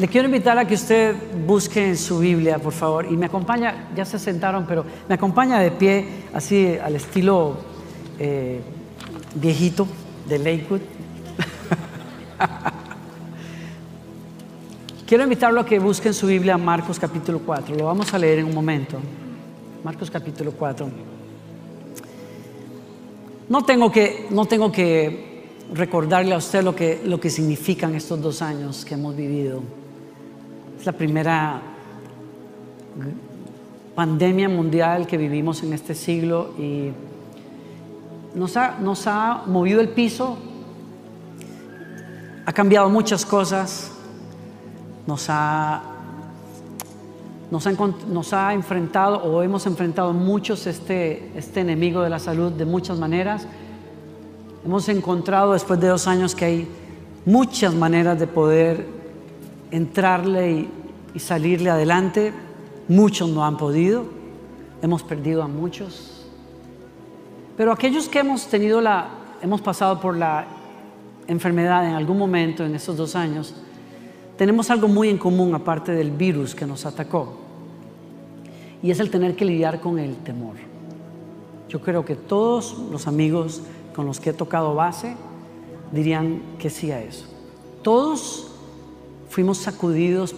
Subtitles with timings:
[0.00, 1.14] Le quiero invitar a que usted
[1.46, 5.58] busque en su Biblia, por favor, y me acompaña, ya se sentaron, pero me acompaña
[5.58, 7.58] de pie, así al estilo
[8.18, 8.62] eh,
[9.34, 9.86] viejito
[10.26, 10.80] de Lakewood.
[15.06, 18.38] quiero invitarlo a que busque en su Biblia Marcos capítulo 4, lo vamos a leer
[18.38, 18.98] en un momento.
[19.84, 20.88] Marcos capítulo 4.
[23.50, 28.22] No tengo que, no tengo que recordarle a usted lo que, lo que significan estos
[28.22, 29.79] dos años que hemos vivido
[30.80, 31.60] es la primera
[33.94, 36.90] pandemia mundial que vivimos en este siglo y
[38.34, 40.38] nos ha, nos ha movido el piso,
[42.46, 43.92] ha cambiado muchas cosas,
[45.06, 45.82] nos ha,
[47.50, 52.98] nos ha, enfrentado o hemos enfrentado muchos este, este enemigo de la salud de muchas
[52.98, 53.46] maneras.
[54.64, 56.68] Hemos encontrado después de dos años que hay
[57.26, 58.99] muchas maneras de poder
[59.70, 60.68] entrarle
[61.14, 62.32] y, salirle adelante.
[62.88, 64.04] Muchos no han podido,
[64.82, 66.26] hemos perdido a muchos.
[67.56, 69.08] Pero aquellos que hemos tenido la,
[69.42, 70.46] hemos pasado por la
[71.26, 73.54] enfermedad en algún momento en estos dos años,
[74.36, 77.36] tenemos algo muy en común aparte del virus que nos atacó.
[78.82, 80.56] Y es el tener que lidiar con el temor.
[81.68, 83.62] Yo creo que todos los amigos
[83.94, 85.14] con los que he tocado base
[85.92, 87.26] dirían que sí a eso.
[87.82, 88.49] Todos
[89.30, 90.34] fuimos sacudidos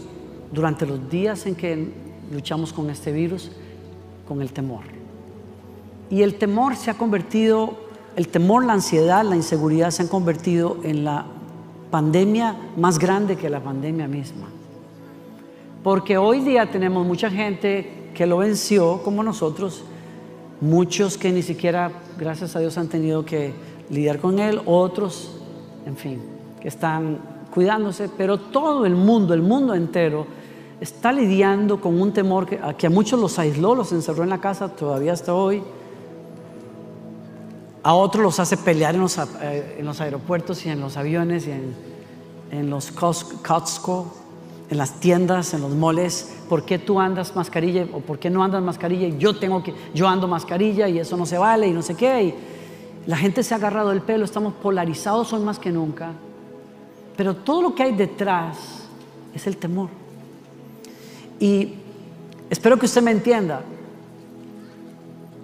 [0.52, 1.88] durante los días en que
[2.30, 3.50] luchamos con este virus,
[4.28, 4.82] con el temor.
[6.10, 7.74] Y el temor se ha convertido,
[8.16, 11.24] el temor, la ansiedad, la inseguridad se han convertido en la
[11.90, 14.48] pandemia más grande que la pandemia misma.
[15.82, 19.84] Porque hoy día tenemos mucha gente que lo venció como nosotros,
[20.60, 23.54] muchos que ni siquiera, gracias a Dios, han tenido que
[23.88, 25.40] lidiar con él, otros,
[25.86, 26.22] en fin,
[26.60, 30.26] que están cuidándose, pero todo el mundo, el mundo entero,
[30.80, 34.68] está lidiando con un temor que, a muchos los aisló, los encerró en la casa
[34.68, 35.62] todavía hasta hoy.
[37.84, 41.74] A otros los hace pelear en los, eh, aeropuertos y en los aviones y en,
[42.50, 44.14] en los Costco,
[44.70, 46.36] en las tiendas, en los moles.
[46.48, 49.08] ¿Por qué tú andas mascarilla o por qué no andas mascarilla?
[49.18, 52.22] Yo tengo que, yo ando mascarilla y eso no se vale y no sé qué.
[52.24, 52.34] Y
[53.06, 56.12] la gente se ha agarrado el pelo, estamos polarizados hoy más que nunca.
[57.16, 58.82] Pero todo lo que hay detrás
[59.34, 59.88] es el temor.
[61.38, 61.74] Y
[62.50, 63.62] espero que usted me entienda.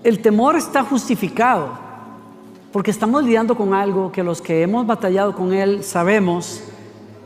[0.03, 1.71] El temor está justificado
[2.73, 6.63] porque estamos lidiando con algo que los que hemos batallado con él sabemos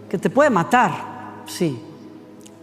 [0.08, 1.80] que te puede matar, sí.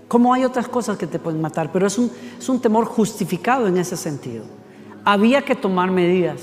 [0.07, 3.67] Como hay otras cosas que te pueden matar, pero es un, es un temor justificado
[3.67, 4.45] en ese sentido.
[5.05, 6.41] Había que tomar medidas,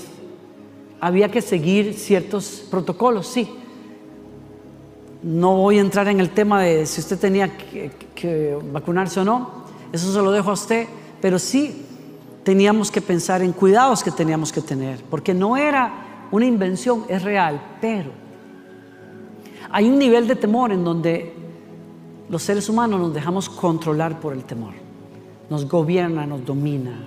[1.01, 3.49] había que seguir ciertos protocolos, sí
[5.27, 9.65] no voy a entrar en el tema de si usted tenía que, vacunarse o no,
[9.91, 10.87] eso se lo dejo a usted,
[11.21, 11.85] pero sí
[12.43, 17.21] teníamos que pensar en cuidados que teníamos que tener, porque no era una invención, es
[17.23, 18.11] real, pero
[19.69, 21.33] hay un nivel de temor en donde
[22.29, 24.75] los seres humanos nos dejamos controlar por el temor,
[25.49, 27.03] nos gobierna, nos domina.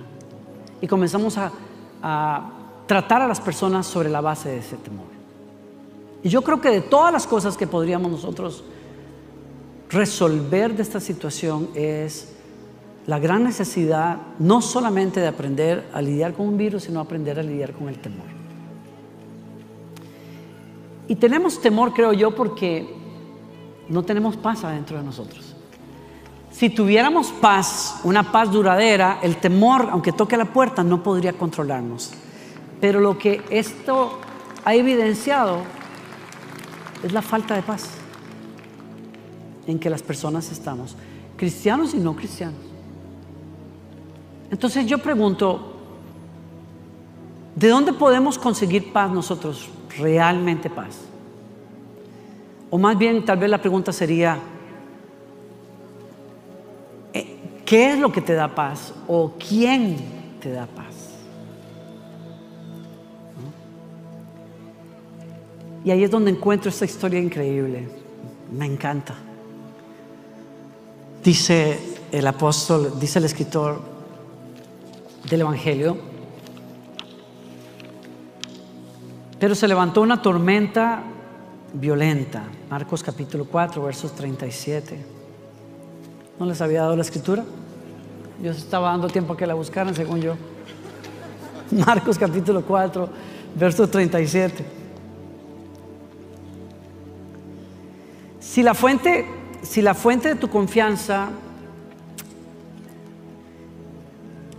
[0.79, 2.51] Y comenzamos a
[2.85, 5.20] tratar a las personas sobre la base de ese temor.
[6.23, 8.63] Y yo creo que de todas las cosas que podríamos nosotros
[9.89, 12.33] resolver de esta situación es
[13.07, 17.43] la gran necesidad no solamente de aprender a lidiar con un virus, sino aprender a
[17.43, 18.27] lidiar con el temor.
[21.07, 22.87] Y tenemos temor, creo yo, porque
[23.89, 25.55] no tenemos paz adentro de nosotros.
[26.51, 32.11] Si tuviéramos paz, una paz duradera, el temor, aunque toque la puerta, no podría controlarnos.
[32.79, 34.19] Pero lo que esto
[34.63, 35.63] ha evidenciado
[37.03, 37.89] es la falta de paz
[39.67, 40.95] en que las personas estamos,
[41.37, 42.59] cristianos y no cristianos.
[44.49, 45.77] Entonces yo pregunto,
[47.55, 50.99] ¿de dónde podemos conseguir paz nosotros, realmente paz?
[52.69, 54.39] O más bien, tal vez la pregunta sería,
[57.13, 58.93] eh, ¿qué es lo que te da paz?
[59.07, 59.97] ¿O quién
[60.39, 60.90] te da paz?
[65.83, 67.87] Y ahí es donde encuentro esta historia increíble.
[68.51, 69.15] Me encanta.
[71.23, 71.79] Dice
[72.11, 73.81] el apóstol, dice el escritor
[75.29, 76.11] del Evangelio,
[79.41, 81.01] Pero se levantó una tormenta
[81.73, 82.43] violenta.
[82.69, 85.03] Marcos capítulo 4, versos 37.
[86.39, 87.43] ¿No les había dado la escritura?
[88.39, 90.35] Yo estaba dando tiempo a que la buscaran, según yo.
[91.71, 93.09] Marcos capítulo 4,
[93.55, 94.63] verso 37.
[98.51, 99.25] Si la fuente,
[99.61, 101.29] si la fuente de tu confianza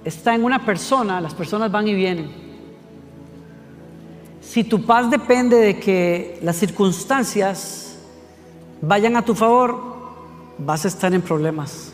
[0.03, 2.31] está en una persona, las personas van y vienen.
[4.41, 7.99] Si tu paz depende de que las circunstancias
[8.81, 9.79] vayan a tu favor,
[10.57, 11.93] vas a estar en problemas.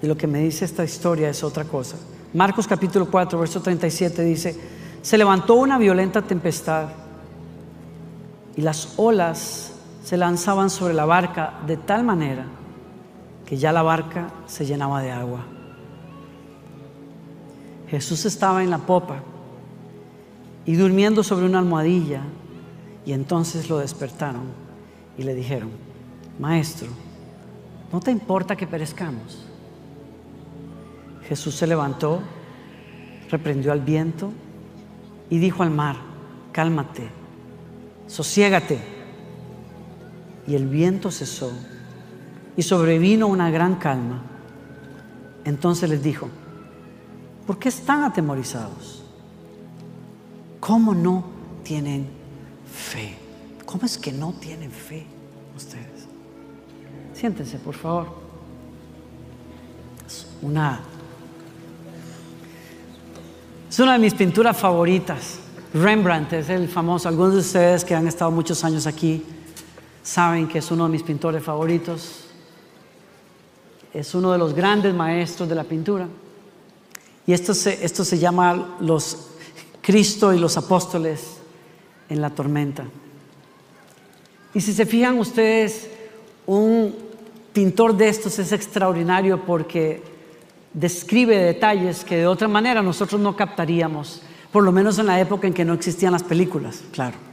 [0.00, 1.96] Y lo que me dice esta historia es otra cosa.
[2.34, 4.56] Marcos capítulo 4, verso 37 dice,
[5.02, 6.90] se levantó una violenta tempestad
[8.54, 9.72] y las olas
[10.08, 12.46] se lanzaban sobre la barca de tal manera
[13.44, 15.44] que ya la barca se llenaba de agua.
[17.90, 19.16] Jesús estaba en la popa
[20.64, 22.22] y durmiendo sobre una almohadilla
[23.04, 24.44] y entonces lo despertaron
[25.18, 25.68] y le dijeron,
[26.38, 26.88] Maestro,
[27.92, 29.46] ¿no te importa que perezcamos?
[31.28, 32.22] Jesús se levantó,
[33.28, 34.32] reprendió al viento
[35.28, 35.96] y dijo al mar,
[36.52, 37.10] cálmate,
[38.06, 38.97] sosiégate.
[40.48, 41.52] Y el viento cesó
[42.56, 44.22] y sobrevino una gran calma.
[45.44, 46.28] Entonces les dijo,
[47.46, 49.04] ¿por qué están atemorizados?
[50.58, 51.24] ¿Cómo no
[51.62, 52.06] tienen
[52.72, 53.14] fe?
[53.66, 55.06] ¿Cómo es que no tienen fe
[55.54, 56.08] ustedes?
[57.12, 58.08] Siéntense, por favor.
[60.06, 60.80] Es una,
[63.68, 65.40] es una de mis pinturas favoritas.
[65.74, 67.06] Rembrandt es el famoso.
[67.06, 69.22] Algunos de ustedes que han estado muchos años aquí
[70.08, 72.24] saben que es uno de mis pintores favoritos.
[73.92, 76.08] Es uno de los grandes maestros de la pintura.
[77.26, 79.28] Y esto se, esto se llama los
[79.82, 81.36] Cristo y los apóstoles
[82.08, 82.86] en la tormenta.
[84.54, 85.90] Y si se fijan ustedes,
[86.46, 86.94] un
[87.52, 90.02] pintor de estos es extraordinario porque
[90.72, 95.46] describe detalles que de otra manera nosotros no captaríamos, por lo menos en la época
[95.46, 97.27] en que no existían las películas, claro.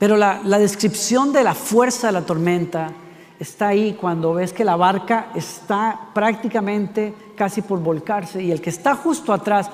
[0.00, 2.90] Pero la, la descripción de la fuerza de la tormenta
[3.38, 8.70] está ahí cuando ves que la barca está prácticamente casi por volcarse y el que
[8.70, 9.70] está justo atrás,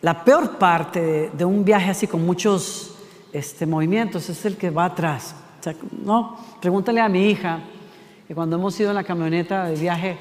[0.00, 2.94] la peor parte de, un viaje así con muchos
[3.32, 5.34] este, movimientos es el que va atrás.
[6.04, 7.60] no, pregúntale a mi hija
[8.26, 10.16] que cuando hemos ido en la camioneta de viaje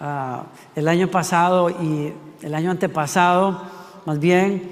[0.00, 3.60] ah, el año pasado y el año antepasado,
[4.06, 4.70] más bien,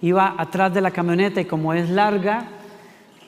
[0.00, 2.48] iba atrás de la camioneta y como es larga,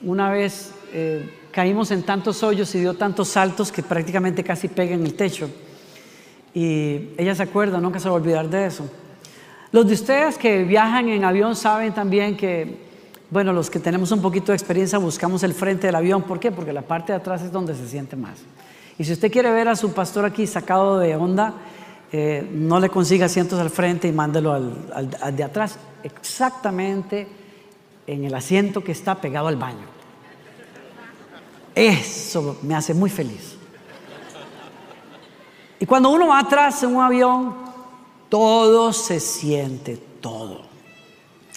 [0.02, 4.94] una vez eh, caímos en tantos hoyos y dio tantos saltos que prácticamente casi pega
[4.94, 5.49] en el techo.
[6.52, 8.88] Y ella se acuerda, nunca se va a olvidar de eso.
[9.73, 12.79] Los de ustedes que viajan en avión saben también que,
[13.31, 16.23] bueno, los que tenemos un poquito de experiencia buscamos el frente del avión.
[16.23, 16.52] ¿Por qué?
[16.52, 18.38] Porque la parte de atrás es donde se siente más.
[18.99, 21.55] Y si usted quiere ver a su pastor aquí sacado de onda,
[22.12, 27.26] eh, no le consiga asientos al frente y mándelo al de atrás, exactamente
[28.06, 29.86] en el asiento que está pegado al baño.
[31.74, 33.56] Eso me hace muy feliz.
[35.80, 37.54] Y cuando uno va atrás en un avión,
[38.28, 40.62] todo se siente, todo.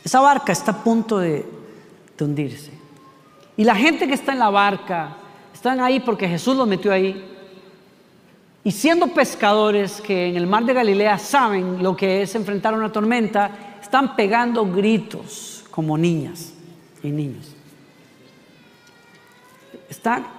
[0.03, 1.45] Esa barca está a punto de,
[2.19, 2.71] hundirse.
[3.55, 5.17] Y la gente que está en la barca,
[5.53, 7.33] están ahí porque Jesús los metió ahí.
[8.63, 12.91] Y siendo pescadores que en el mar de Galilea saben lo que es enfrentar una
[12.91, 16.53] tormenta, están pegando gritos como niñas
[17.03, 17.57] y niños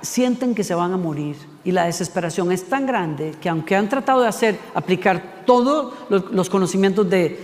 [0.03, 3.89] sienten que se van a morir y la desesperación es tan grande que aunque han
[3.89, 7.39] tratado de hacer, aplicar todos los, conocimientos de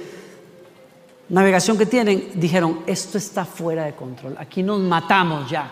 [1.29, 5.71] navegación que tienen, dijeron, esto está fuera de control, aquí nos matamos ya.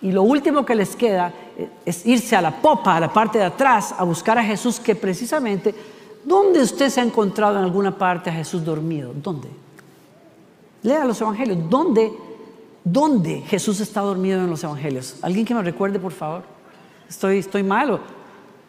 [0.00, 3.38] Y lo último que les queda eh, es irse a la popa, a la parte
[3.38, 5.74] de atrás, a buscar a Jesús, que precisamente,
[6.24, 9.12] ¿dónde usted se ha encontrado en alguna parte a Jesús dormido?
[9.12, 9.48] ¿Dónde?
[10.82, 12.12] Lea los evangelios, ¿dónde
[12.90, 15.16] ¿Dónde Jesús está dormido en los evangelios?
[15.20, 16.42] ¿Alguien que me recuerde, por favor?
[17.06, 18.00] Estoy, estoy malo.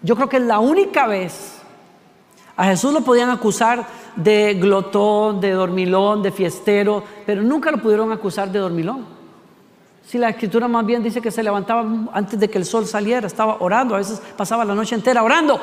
[0.02, 1.60] Yo creo que es la única vez.
[2.58, 3.88] A Jesús lo podían acusar
[4.18, 9.06] de glotón, de dormilón, de fiestero, pero nunca lo pudieron acusar de dormilón.
[10.06, 13.26] Si la escritura más bien dice que se levantaba antes de que el sol saliera,
[13.26, 15.62] estaba orando, a veces pasaba la noche entera orando.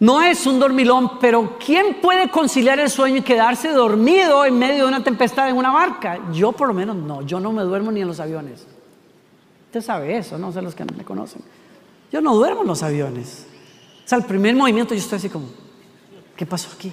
[0.00, 4.84] No es un dormilón, pero ¿quién puede conciliar el sueño y quedarse dormido en medio
[4.84, 6.18] de una tempestad en una barca?
[6.32, 8.66] Yo por lo menos no, yo no me duermo ni en los aviones.
[9.66, 11.42] Usted sabe eso, no sé los que no me conocen.
[12.12, 13.46] Yo no duermo en los aviones.
[14.04, 15.46] O sea, el primer movimiento yo estoy así como,
[16.36, 16.92] ¿qué pasó aquí?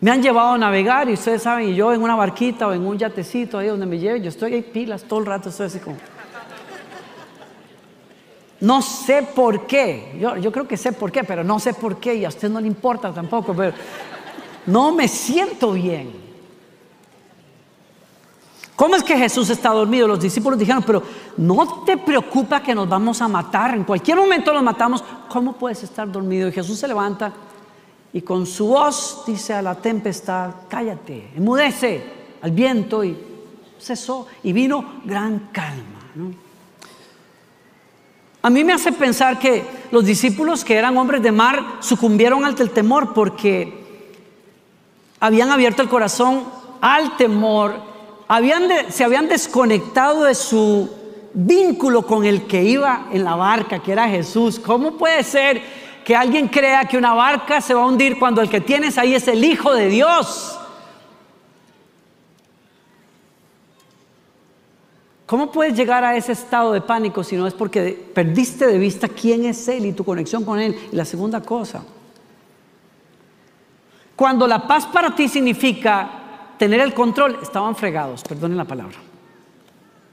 [0.00, 2.86] Me han llevado a navegar y ustedes saben, y yo en una barquita o en
[2.86, 5.78] un yatecito ahí donde me lleven, yo estoy ahí pilas todo el rato, estoy así
[5.80, 5.96] como...
[8.60, 12.14] No sé por qué, yo, creo que sé por qué, pero no sé por qué
[12.14, 13.74] y a usted no le importa tampoco, pero
[14.66, 16.26] no me siento bien.
[18.74, 20.08] ¿Cómo es que Jesús está dormido?
[20.08, 21.02] Los discípulos dijeron, pero
[21.36, 25.82] no te preocupa que nos vamos a matar, en cualquier momento nos matamos, ¿cómo puedes
[25.82, 26.48] estar dormido?
[26.48, 27.32] Y Jesús se levanta
[28.12, 32.02] y con su voz dice a la tempestad, cállate, enmudece
[32.40, 33.16] al viento y
[33.78, 36.40] cesó y vino gran calma.
[38.46, 42.62] A mí me hace pensar que los discípulos que eran hombres de mar sucumbieron ante
[42.62, 43.72] el temor porque
[45.18, 46.44] habían abierto el corazón
[46.80, 47.74] al temor
[48.88, 50.88] se habían desconectado de su
[51.34, 54.60] vínculo con el que iba en la barca, que era Jesús.
[54.60, 55.60] ¿Cómo puede ser
[56.04, 59.16] que alguien crea que una barca se va a hundir cuando el que tienes ahí
[59.16, 60.55] es el Hijo de Dios?
[65.26, 69.08] ¿Cómo puedes llegar a ese estado de pánico si no es porque perdiste de vista
[69.08, 70.78] quién es Él y tu conexión con Él?
[70.92, 71.82] Y la segunda cosa,
[74.14, 78.96] cuando la paz para ti significa tener el control, estaban fregados, perdonen la palabra.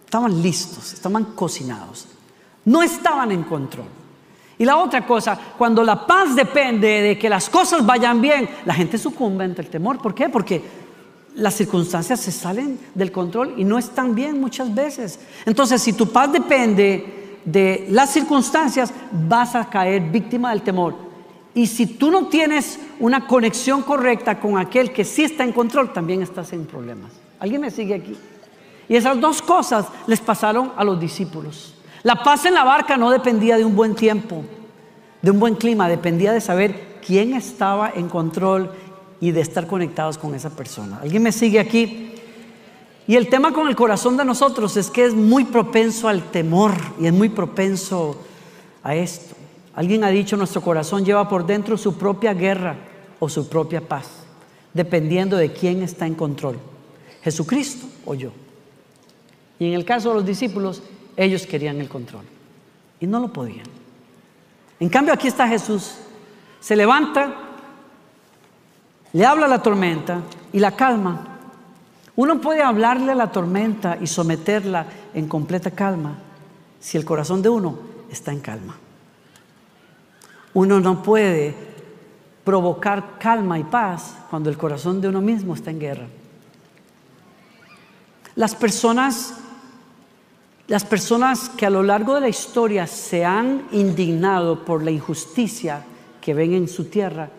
[0.03, 2.07] Estaban listos, estaban cocinados.
[2.65, 3.85] No estaban en control.
[4.57, 8.73] Y la otra cosa, cuando la paz depende de que las cosas vayan bien, la
[8.73, 9.99] gente sucumbe ante el temor.
[9.99, 10.29] ¿Por qué?
[10.29, 10.82] Porque
[11.35, 15.19] las circunstancias se salen del control y no están bien muchas veces.
[15.45, 18.93] Entonces, si tu paz depende de las circunstancias,
[19.27, 20.95] vas a caer víctima del temor.
[21.55, 25.93] Y si tú no tienes una conexión correcta con aquel que sí está en control,
[25.93, 27.11] también estás en problemas.
[27.39, 28.15] ¿Alguien me sigue aquí?
[28.89, 31.75] Y esas dos cosas les pasaron a los discípulos.
[32.03, 34.43] La paz en la barca no dependía de un buen tiempo,
[35.21, 38.71] de un buen clima, dependía de saber quién estaba en control
[39.23, 40.99] y de estar conectados con esa persona.
[41.01, 42.11] ¿Alguien me sigue aquí?
[43.07, 46.73] Y el tema con el corazón de nosotros es que es muy propenso al temor
[46.99, 48.21] y es muy propenso
[48.83, 49.33] a esto.
[49.75, 52.75] Alguien ha dicho, nuestro corazón lleva por dentro su propia guerra
[53.17, 54.09] o su propia paz,
[54.73, 56.59] dependiendo de quién está en control,
[57.23, 58.31] Jesucristo o yo.
[59.57, 60.83] Y en el caso de los discípulos,
[61.15, 62.25] ellos querían el control
[62.99, 63.67] y no lo podían.
[64.81, 65.93] En cambio, aquí está Jesús,
[66.59, 67.42] se levanta,
[69.13, 71.27] le habla la tormenta y la calma.
[72.15, 76.15] Uno puede hablarle a la tormenta y someterla en completa calma
[76.79, 77.77] si el corazón de uno
[78.11, 78.75] está en calma.
[80.53, 81.55] Uno no puede
[82.43, 86.07] provocar calma y paz cuando el corazón de uno mismo está en guerra.
[88.35, 89.35] Las personas,
[90.67, 95.83] las personas que a lo largo de la historia se han indignado por la injusticia
[96.19, 97.29] que ven en su tierra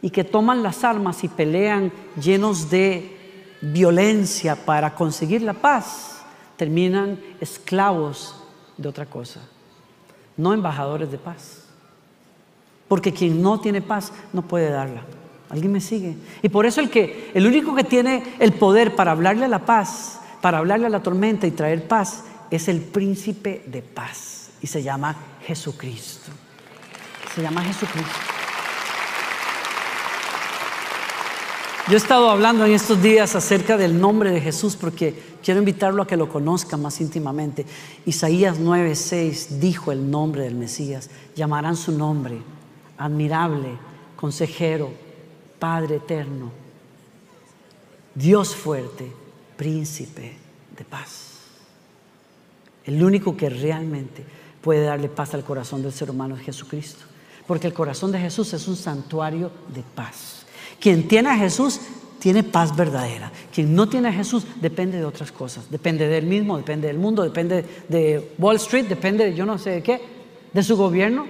[0.00, 3.16] y que toman las armas y pelean llenos de
[3.60, 6.22] violencia para conseguir la paz,
[6.56, 8.36] terminan esclavos
[8.76, 9.40] de otra cosa,
[10.36, 11.64] no embajadores de paz.
[12.86, 15.02] Porque quien no tiene paz no puede darla.
[15.50, 16.16] ¿Alguien me sigue?
[16.42, 19.64] Y por eso el que el único que tiene el poder para hablarle a la
[19.64, 24.66] paz, para hablarle a la tormenta y traer paz es el príncipe de paz y
[24.66, 26.30] se llama Jesucristo.
[27.34, 28.37] Se llama Jesucristo.
[31.88, 36.02] Yo he estado hablando en estos días acerca del nombre de Jesús porque quiero invitarlo
[36.02, 37.64] a que lo conozca más íntimamente.
[38.04, 42.42] Isaías 9:6 dijo el nombre del Mesías, llamarán su nombre
[42.98, 43.70] admirable,
[44.16, 44.90] consejero,
[45.58, 46.52] Padre eterno,
[48.14, 49.10] Dios fuerte,
[49.56, 50.36] príncipe
[50.76, 51.38] de paz.
[52.84, 54.26] El único que realmente
[54.60, 57.06] puede darle paz al corazón del ser humano es Jesucristo.
[57.48, 60.44] Porque el corazón de Jesús es un santuario de paz.
[60.78, 61.80] Quien tiene a Jesús
[62.18, 63.32] tiene paz verdadera.
[63.52, 65.70] Quien no tiene a Jesús depende de otras cosas.
[65.70, 69.56] Depende de él mismo, depende del mundo, depende de Wall Street, depende de yo no
[69.58, 70.00] sé de qué,
[70.52, 71.26] de su gobierno,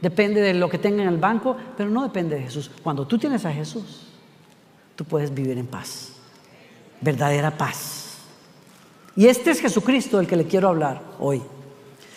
[0.00, 2.70] depende de lo que tenga en el banco, pero no depende de Jesús.
[2.82, 4.06] Cuando tú tienes a Jesús,
[4.96, 6.12] tú puedes vivir en paz,
[7.02, 8.16] verdadera paz.
[9.16, 11.42] Y este es Jesucristo del que le quiero hablar hoy.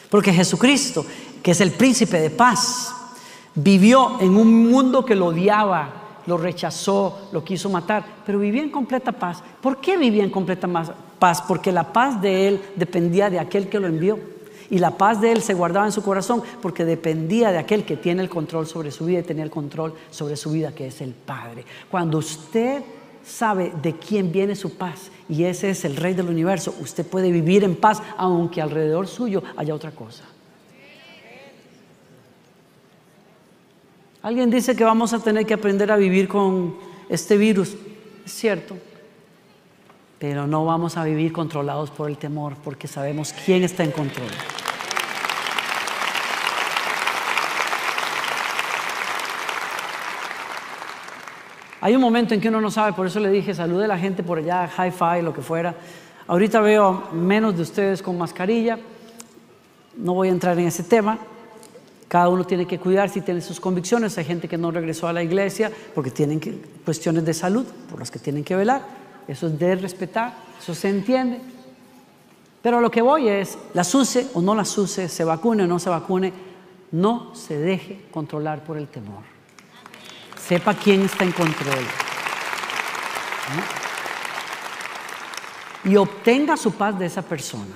[0.10, 1.06] Porque Jesucristo,
[1.44, 2.94] que es el príncipe de paz,
[3.56, 8.70] vivió en un mundo que lo odiaba, lo rechazó, lo quiso matar, pero vivía en
[8.70, 9.44] completa paz.
[9.62, 10.68] ¿Por qué vivía en completa
[11.20, 11.42] paz?
[11.48, 14.20] Porque la paz de él dependía de aquel que lo envió.
[14.70, 17.98] Y la paz de él se guardaba en su corazón porque dependía de aquel que
[17.98, 21.02] tiene el control sobre su vida y tenía el control sobre su vida, que es
[21.02, 21.66] el Padre.
[21.90, 22.82] Cuando usted
[23.22, 27.32] sabe de quién viene su paz y ese es el Rey del universo, usted puede
[27.32, 30.24] vivir en paz aunque alrededor suyo haya otra cosa.
[34.24, 36.76] Alguien dice que vamos a tener que aprender a vivir con
[37.10, 37.76] este virus,
[38.24, 38.78] es cierto,
[40.20, 44.30] pero no vamos a vivir controlados por el temor porque sabemos quién está en control.
[51.84, 53.98] Hay un momento en que uno no sabe, por eso le dije, salude a la
[53.98, 55.74] gente por allá, hi-fi, lo que fuera.
[56.28, 58.78] Ahorita veo menos de ustedes con mascarilla,
[59.98, 61.18] no voy a entrar en ese tema.
[62.12, 64.18] Cada uno tiene que cuidar si tiene sus convicciones.
[64.18, 66.42] Hay gente que no regresó a la iglesia porque tienen
[66.84, 68.82] cuestiones de salud por las que tienen que velar.
[69.30, 71.40] Eso es de respetar, eso se entiende.
[72.62, 75.80] Pero lo que voy es, las use o no las use, se vacune o no
[75.80, 76.34] se vacune,
[76.92, 79.32] no se deje controlar por el temor
[80.52, 81.86] sepa quién está en control.
[85.86, 87.74] Y obtenga su paz de esa persona.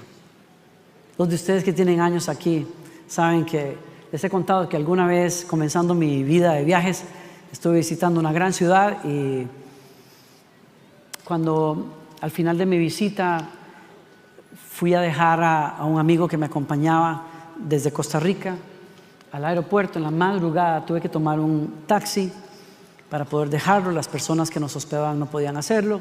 [1.18, 2.68] Los de ustedes que tienen años aquí
[3.08, 3.78] saben que
[4.16, 7.04] les he contado que alguna vez, comenzando mi vida de viajes,
[7.52, 9.46] estuve visitando una gran ciudad y
[11.26, 13.46] cuando al final de mi visita
[14.70, 17.24] fui a dejar a, un amigo que me acompañaba
[17.58, 18.56] desde Costa Rica
[19.34, 22.32] al aeropuerto en la madrugada, tuve que tomar un taxi
[23.10, 23.92] para poder dejarlo.
[23.92, 26.00] Las personas que nos hospedaban no podían hacerlo.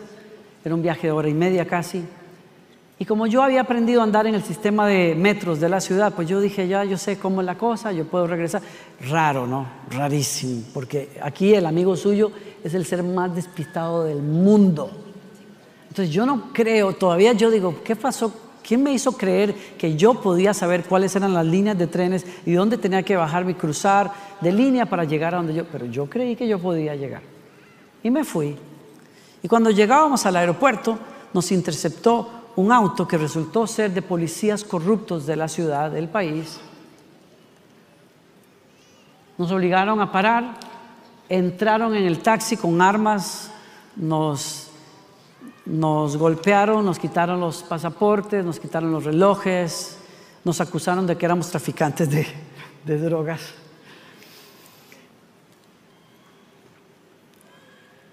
[0.64, 2.04] Era un viaje de hora y media casi.
[2.99, 6.13] Y como yo había aprendido a andar en el sistema de metros de la ciudad,
[6.15, 8.63] pues yo dije, ya yo sé cómo es la cosa, yo puedo regresar.
[9.09, 9.67] Raro, ¿no?
[9.91, 12.31] Rarísimo, porque aquí el amigo suyo
[12.63, 14.91] es el ser más despistado del mundo.
[15.89, 18.33] Entonces yo no creo, todavía yo digo, ¿qué pasó
[18.67, 22.53] ¿Quién me hizo creer que yo podía saber cuáles eran las líneas de trenes y
[22.55, 24.11] dónde tenía que bajarme y cruzar
[24.41, 25.67] de línea para llegar a donde yo?
[25.71, 27.21] Pero yo creí que yo podía llegar.
[28.03, 28.57] Y me fui.
[29.43, 30.99] Y cuando llegábamos al aeropuerto,
[31.35, 36.61] nos interceptó un auto que resultó ser de policías corruptos de la ciudad, del país.
[39.39, 40.55] Nos obligaron a parar,
[41.29, 43.51] entraron en el taxi con armas,
[43.97, 44.65] nos
[45.67, 49.99] nos golpearon, nos quitaron los pasaportes, nos quitaron los relojes,
[50.45, 53.40] nos acusaron de que éramos traficantes de, drogas.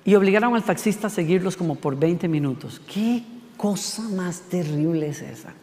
[0.06, 2.82] Y obligaron al taxista a seguirlos como por 20 minutos.
[2.91, 3.23] ¿Qué
[3.62, 5.54] cosa más terrible es esa?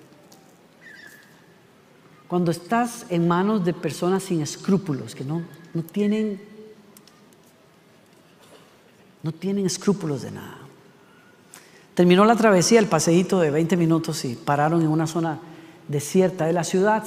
[2.28, 5.42] Cuando estás en manos de personas sin escrúpulos, que no,
[5.74, 6.40] no tienen,
[9.22, 10.58] no tienen escrúpulos de nada.
[11.94, 15.40] Terminó la travesía, el paseíto de 20 minutos y pararon en una zona
[15.88, 17.04] desierta de la ciudad.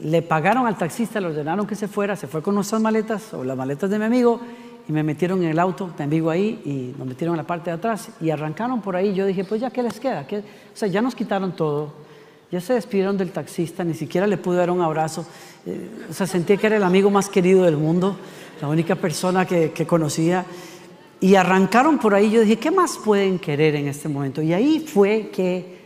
[0.00, 3.42] Le pagaron al taxista, le ordenaron que se fuera, se fue con nuestras maletas o
[3.42, 4.40] las maletas de mi amigo
[4.88, 7.70] y me metieron en el auto, mi amigo ahí, y nos metieron en la parte
[7.70, 9.14] de atrás y arrancaron por ahí.
[9.14, 10.26] Yo dije, pues ya, ¿qué les queda?
[10.30, 11.92] O sea, ya nos quitaron todo,
[12.52, 15.26] ya se despidieron del taxista, ni siquiera le pude dar un abrazo.
[15.66, 18.16] Eh, o sea, sentí que era el amigo más querido del mundo,
[18.60, 20.44] la única persona que, que conocía.
[21.20, 24.40] Y arrancaron por ahí, yo dije, ¿qué más pueden querer en este momento?
[24.42, 25.76] Y ahí fue que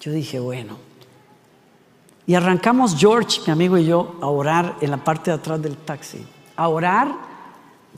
[0.00, 0.76] yo dije, bueno.
[2.26, 5.76] Y arrancamos George, mi amigo y yo, a orar en la parte de atrás del
[5.76, 6.24] taxi.
[6.56, 7.08] A orar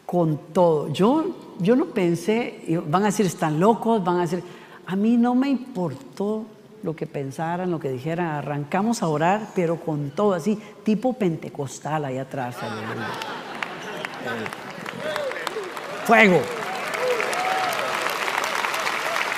[0.06, 0.92] con todo.
[0.92, 1.26] Yo,
[1.58, 4.42] yo no pensé, van a decir, están locos, van a decir,
[4.86, 6.44] a mí no me importó
[6.82, 8.26] lo que pensaran, lo que dijeran.
[8.26, 12.56] Arrancamos a orar, pero con todo, así, tipo pentecostal ahí atrás
[16.04, 16.40] fuego.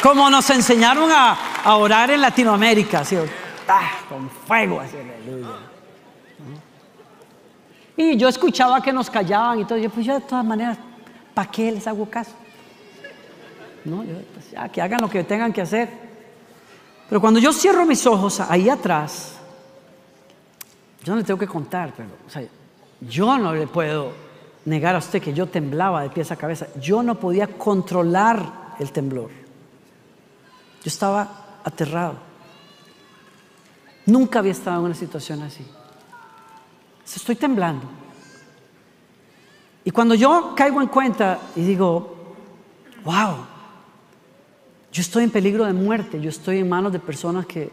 [0.02, 3.16] Como nos enseñaron a, orar en Latinoamérica, así,
[3.68, 5.65] ah, con fuego, así, aleluya.
[7.96, 9.78] Y yo escuchaba que nos callaban y todo.
[9.78, 10.78] Yo, pues yo de todas maneras,
[11.34, 12.32] ¿para qué les hago caso?
[13.84, 14.04] No,
[14.34, 15.88] pues, ya, que hagan lo que tengan que hacer.
[17.08, 19.36] Pero cuando yo cierro mis ojos ahí atrás,
[21.04, 22.08] yo no le tengo que contar, pero
[23.00, 24.12] yo no le puedo
[24.64, 26.66] negar a usted que yo temblaba de pies a cabeza.
[26.80, 29.30] Yo no podía controlar el temblor.
[29.30, 32.14] Yo estaba aterrado.
[34.06, 35.64] Nunca había estado en una situación así.
[37.14, 37.86] Estoy temblando.
[39.84, 42.34] Y cuando yo caigo en cuenta y digo,
[43.04, 43.36] wow,
[44.92, 47.70] yo estoy en peligro de muerte, yo estoy en manos de personas que...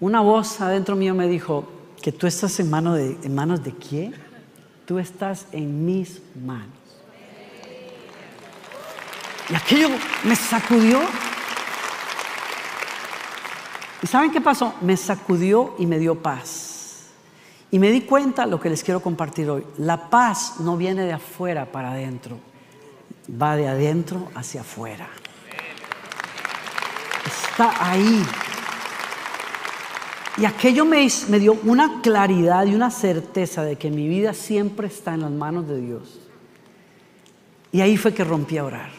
[0.00, 1.68] Una voz adentro mío me dijo,
[2.02, 4.14] que tú estás en, manos de, en manos de quién?
[4.92, 6.66] tú estás en mis manos.
[9.48, 9.88] Y aquello
[10.24, 11.00] me sacudió.
[14.02, 14.74] ¿Y saben qué pasó?
[14.80, 16.71] Me sacudió y me dio paz.
[17.72, 19.64] Y me di cuenta lo que les quiero compartir hoy.
[19.78, 22.38] La paz no viene de afuera para adentro,
[23.40, 25.08] va de adentro hacia afuera.
[27.24, 28.22] Está ahí.
[30.36, 31.08] Y aquello me,
[31.38, 35.66] dio una claridad y una certeza de que mi vida siempre está en las manos
[35.66, 36.20] de Dios.
[37.72, 38.90] Y ahí fue que rompí a orar.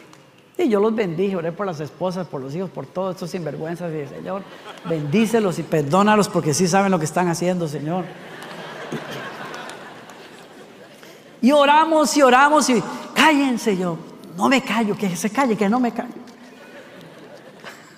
[0.58, 3.92] Y yo los bendije, oré por las esposas, por los hijos, por todos estos sinvergüenzas.
[3.92, 4.42] Y dije, Señor,
[4.88, 8.04] bendícelos y perdónalos porque sí saben lo que están haciendo, Señor.
[11.40, 12.82] Y oramos y oramos y
[13.14, 13.98] cállense yo.
[14.36, 16.14] No me callo, que se calle, que no me callo.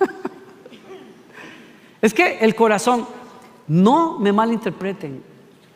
[2.03, 3.07] es que el corazón,
[3.69, 5.23] no me malinterpreten.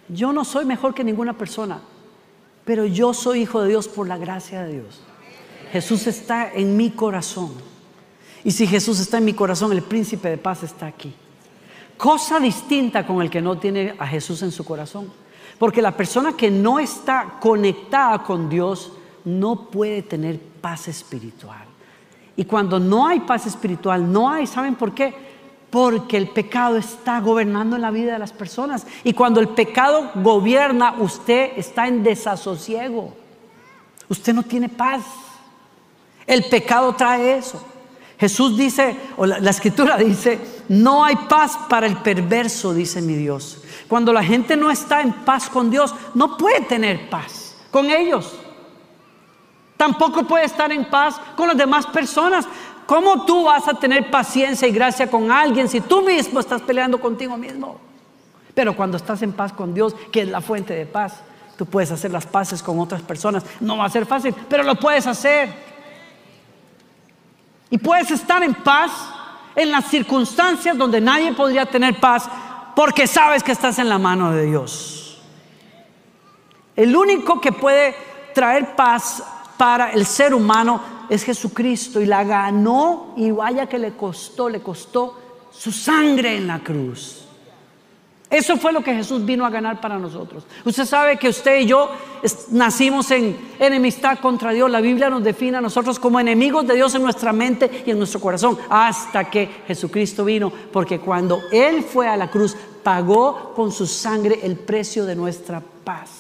[0.09, 1.81] Yo no soy mejor que ninguna persona,
[2.65, 5.01] pero yo soy hijo de Dios por la gracia de Dios.
[5.73, 7.53] Jesús está en mi corazón.
[8.43, 11.15] Y si Jesús está en mi corazón, el príncipe de paz está aquí.
[12.01, 15.13] Cosa distinta con el que no tiene a Jesús en su corazón.
[15.59, 18.91] Porque la persona que no está conectada con Dios
[19.27, 21.67] no puede tener paz espiritual.
[22.37, 25.15] Y cuando no hay paz espiritual, no hay, ¿saben por qué?
[25.69, 28.87] Porque el pecado está gobernando en la vida de las personas.
[29.05, 33.13] Y cuando el pecado gobierna, usted está en desasosiego.
[34.09, 35.03] Usted no tiene paz.
[36.27, 37.63] El pecado trae eso.
[38.21, 43.63] Jesús dice, o la, escritura dice, no hay paz para el perverso, dice mi Dios.
[43.89, 48.31] Cuando la gente no está en paz con Dios, no puede tener paz con ellos.
[49.79, 52.47] Tampoco puede estar en paz con las demás personas.
[52.85, 57.01] ¿Cómo tú vas a tener paciencia y gracia con alguien si tú mismo estás peleando
[57.01, 57.81] contigo mismo?
[58.53, 61.23] Pero cuando estás en paz con Dios, que es la fuente de paz,
[61.57, 63.45] tú puedes hacer las paces con otras personas.
[63.61, 65.70] No va a ser fácil, pero lo puedes hacer.
[67.71, 68.91] Y puedes estar en paz
[69.55, 72.29] en las circunstancias donde nadie podría tener paz
[72.75, 75.21] porque sabes que estás en la mano de Dios.
[76.77, 77.95] El único que puede
[78.35, 79.23] traer paz
[79.57, 84.61] para el ser humano es Jesucristo y la ganó y vaya que le costó, le
[84.61, 85.19] costó
[85.51, 87.20] su sangre en la cruz.
[88.31, 90.45] Eso fue lo que Jesús vino a ganar para nosotros.
[90.65, 91.91] Usted sabe que usted y yo
[92.53, 94.71] nacimos en enemistad contra Dios.
[94.71, 97.99] La Biblia nos define a nosotros como enemigos de Dios en nuestra mente y en
[97.99, 100.53] nuestro corazón hasta que Jesucristo vino.
[100.73, 105.61] Porque cuando Él fue a la cruz, pagó con su sangre el precio de nuestra
[105.83, 106.11] paz.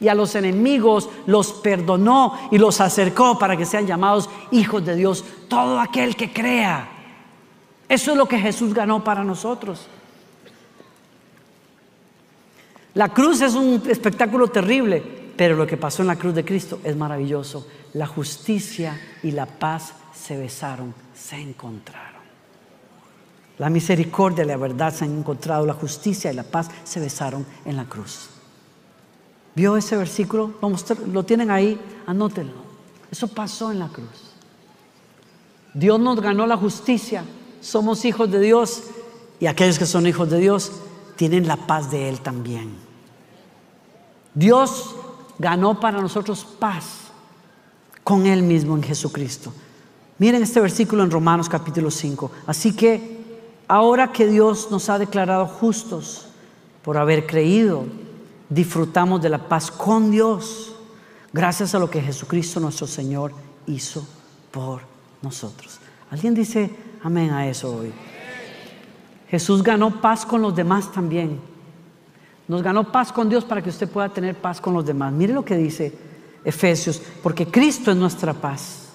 [0.00, 4.96] Y a los enemigos los perdonó y los acercó para que sean llamados hijos de
[4.96, 5.22] Dios.
[5.48, 6.88] Todo aquel que crea.
[7.90, 9.86] Eso es lo que Jesús ganó para nosotros.
[12.94, 15.02] La cruz es un espectáculo terrible,
[15.36, 17.66] pero lo que pasó en la cruz de Cristo es maravilloso.
[17.92, 22.22] La justicia y la paz se besaron, se encontraron.
[23.58, 27.44] La misericordia y la verdad se han encontrado, la justicia y la paz se besaron
[27.64, 28.30] en la cruz.
[29.56, 30.54] ¿Vio ese versículo?
[31.12, 32.62] Lo tienen ahí, anótenlo.
[33.10, 34.34] Eso pasó en la cruz.
[35.72, 37.24] Dios nos ganó la justicia,
[37.60, 38.84] somos hijos de Dios
[39.40, 40.70] y aquellos que son hijos de Dios
[41.16, 42.74] tienen la paz de Él también.
[44.34, 44.94] Dios
[45.38, 47.04] ganó para nosotros paz
[48.02, 49.52] con Él mismo en Jesucristo.
[50.18, 52.30] Miren este versículo en Romanos capítulo 5.
[52.46, 53.24] Así que
[53.66, 56.26] ahora que Dios nos ha declarado justos
[56.82, 57.86] por haber creído,
[58.48, 60.76] disfrutamos de la paz con Dios,
[61.32, 63.32] gracias a lo que Jesucristo nuestro Señor
[63.66, 64.06] hizo
[64.50, 64.82] por
[65.22, 65.78] nosotros.
[66.10, 66.70] ¿Alguien dice
[67.02, 67.92] amén a eso hoy?
[69.34, 71.40] Jesús ganó paz con los demás también.
[72.46, 75.12] Nos ganó paz con Dios para que usted pueda tener paz con los demás.
[75.12, 75.92] Mire lo que dice
[76.44, 78.90] Efesios, porque Cristo es nuestra paz.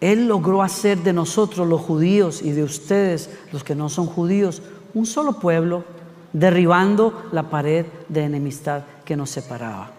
[0.00, 4.62] Él logró hacer de nosotros los judíos y de ustedes, los que no son judíos,
[4.94, 5.84] un solo pueblo,
[6.32, 9.92] derribando la pared de enemistad que nos separaba.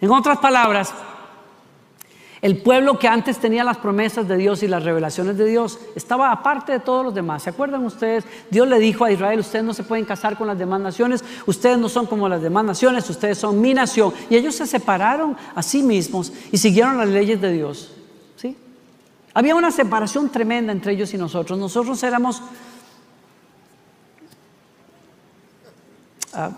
[0.00, 0.94] En otras palabras,
[2.40, 6.30] el pueblo que antes tenía las promesas de Dios y las revelaciones de Dios estaba
[6.30, 7.42] aparte de todos los demás.
[7.42, 8.24] ¿Se acuerdan ustedes?
[8.50, 11.78] Dios le dijo a Israel, ustedes no se pueden casar con las demás naciones, ustedes
[11.78, 14.12] no son como las demás naciones, ustedes son mi nación.
[14.30, 17.92] Y ellos se separaron a sí mismos y siguieron las leyes de Dios.
[18.36, 18.56] ¿sí?
[19.34, 21.58] Había una separación tremenda entre ellos y nosotros.
[21.58, 22.40] Nosotros éramos...
[26.32, 26.52] Ah,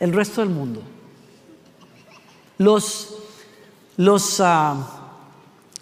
[0.00, 0.82] el resto del mundo.
[2.58, 3.23] Los
[3.96, 4.76] los ah,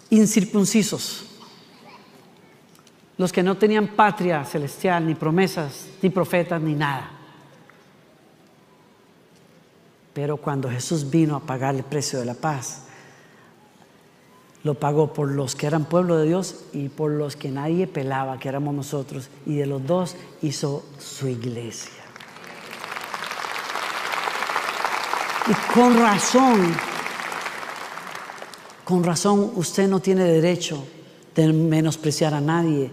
[0.09, 1.25] incircuncisos,
[3.17, 7.09] los que no tenían patria celestial, ni promesas, ni profetas, ni nada.
[10.13, 12.83] Pero cuando Jesús vino a pagar el precio de la paz,
[14.63, 18.39] lo pagó por los que eran pueblo de Dios y por los que nadie pelaba,
[18.39, 19.29] que éramos nosotros.
[19.45, 21.91] Y de los dos hizo su iglesia.
[25.47, 26.92] Y con razón
[28.83, 30.83] con razón usted no tiene derecho
[31.35, 32.91] de menospreciar a nadie,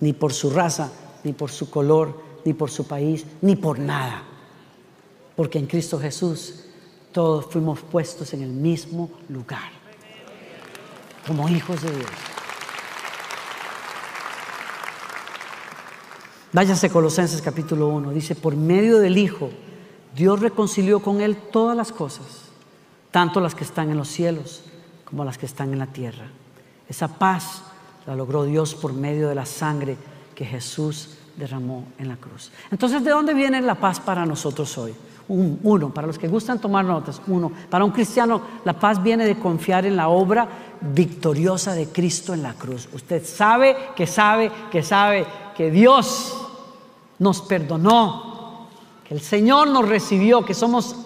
[0.00, 0.90] ni por su raza,
[1.24, 4.22] ni por su color, ni por su país, ni por nada.
[5.36, 6.64] Porque en Cristo Jesús
[7.12, 9.70] todos fuimos puestos en el mismo lugar,
[11.26, 12.10] como hijos de Dios.
[16.52, 19.48] Váyase Colosenses capítulo 1, dice, por medio del Hijo,
[20.14, 22.26] Dios reconcilió con Él todas las cosas,
[23.10, 24.62] tanto las que están en los cielos
[25.12, 26.24] como las que están en la tierra.
[26.88, 27.64] Esa paz
[28.06, 29.94] la logró Dios por medio de la sangre
[30.34, 32.50] que Jesús derramó en la cruz.
[32.70, 34.94] Entonces, ¿de dónde viene la paz para nosotros hoy?
[35.28, 39.38] uno, para los que gustan tomar notas, uno, para un cristiano la paz viene de
[39.38, 40.48] confiar en la obra
[40.80, 42.88] victoriosa de Cristo en la cruz.
[42.94, 46.34] Usted sabe que sabe que sabe que Dios
[47.18, 48.68] nos perdonó,
[49.06, 50.96] que el Señor nos recibió, que somos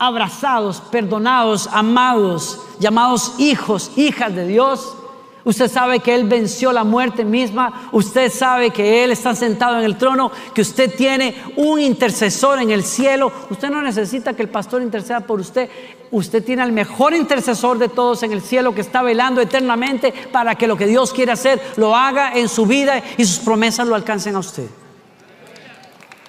[0.00, 4.96] abrazados, perdonados, amados, llamados hijos, hijas de Dios.
[5.44, 7.88] Usted sabe que Él venció la muerte misma.
[7.92, 12.70] Usted sabe que Él está sentado en el trono, que usted tiene un intercesor en
[12.70, 13.30] el cielo.
[13.50, 15.68] Usted no necesita que el pastor interceda por usted.
[16.10, 20.54] Usted tiene al mejor intercesor de todos en el cielo que está velando eternamente para
[20.54, 23.94] que lo que Dios quiere hacer lo haga en su vida y sus promesas lo
[23.94, 24.68] alcancen a usted.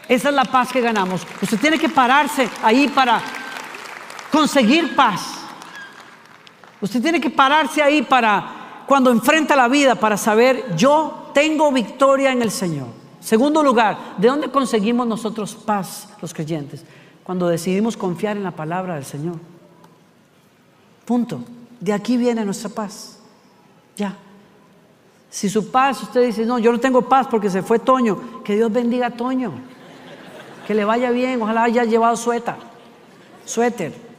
[0.09, 1.21] Esa es la paz que ganamos.
[1.41, 3.21] Usted tiene que pararse ahí para
[4.31, 5.39] conseguir paz.
[6.79, 12.31] Usted tiene que pararse ahí para, cuando enfrenta la vida, para saber, yo tengo victoria
[12.31, 12.87] en el Señor.
[13.19, 16.83] Segundo lugar, ¿de dónde conseguimos nosotros paz, los creyentes?
[17.23, 19.35] Cuando decidimos confiar en la palabra del Señor.
[21.05, 21.41] Punto.
[21.79, 23.19] De aquí viene nuestra paz.
[23.95, 24.15] Ya.
[25.29, 28.55] Si su paz, usted dice, no, yo no tengo paz porque se fue Toño, que
[28.55, 29.53] Dios bendiga a Toño
[30.71, 32.55] que le vaya bien, ojalá haya llevado suéter,
[33.45, 34.10] suéter.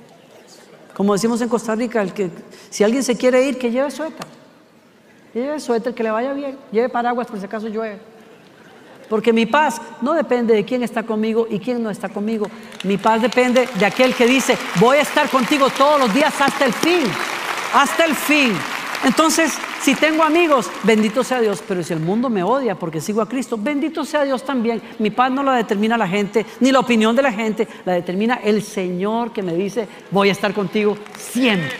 [0.94, 2.30] Como decimos en Costa Rica, el que,
[2.70, 4.26] si alguien se quiere ir, que lleve suéter.
[5.34, 6.58] Lleve suéter, que le vaya bien.
[6.70, 7.98] Lleve paraguas por si acaso llueve.
[9.08, 12.46] Porque mi paz no depende de quién está conmigo y quién no está conmigo.
[12.84, 16.64] Mi paz depende de aquel que dice, voy a estar contigo todos los días hasta
[16.64, 17.02] el fin.
[17.74, 18.52] Hasta el fin.
[19.04, 23.20] Entonces, si tengo amigos, bendito sea Dios, pero si el mundo me odia porque sigo
[23.20, 24.80] a Cristo, bendito sea Dios también.
[25.00, 28.36] Mi paz no la determina la gente, ni la opinión de la gente, la determina
[28.44, 31.72] el Señor que me dice, voy a estar contigo siempre.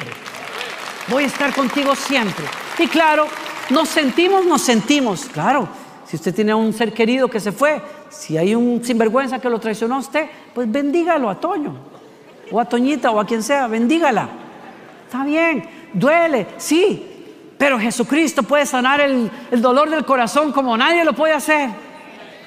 [1.09, 2.45] Voy a estar contigo siempre.
[2.81, 3.29] Y claro,
[3.71, 5.27] nos sentimos, nos sentimos.
[5.27, 5.69] Claro,
[6.05, 9.61] si usted tiene un ser querido que se fue, si hay un sinvergüenza que lo
[9.61, 11.77] traicionó a usted, pues bendígalo a Toño,
[12.51, 14.29] o a Toñita, o a quien sea, bendígala.
[15.07, 17.12] Está bien, duele, sí,
[17.63, 21.71] pero Jesucristo puede sanar el, dolor del corazón como nadie lo puede hacer.